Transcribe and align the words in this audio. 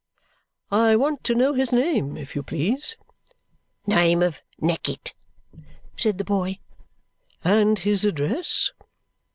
"I 0.71 0.95
want 0.95 1.23
to 1.25 1.35
know 1.35 1.53
his 1.53 1.71
name, 1.71 2.17
if 2.17 2.35
you 2.35 2.41
please?" 2.41 2.97
"Name 3.85 4.23
of 4.23 4.41
Neckett," 4.59 5.13
said 5.95 6.17
the 6.17 6.23
boy. 6.23 6.57
"And 7.43 7.77
his 7.77 8.03
address?" 8.03 8.71